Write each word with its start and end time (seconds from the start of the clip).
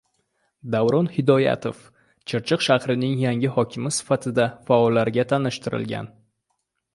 Davron 0.75 1.09
Hidoyatov 1.17 1.83
Chirchiq 2.31 2.65
shahrining 2.69 3.13
yangi 3.25 3.51
hokimi 3.59 3.93
sifatida 3.99 4.49
faollarga 4.71 5.27
tanishtirilgan 5.35 6.11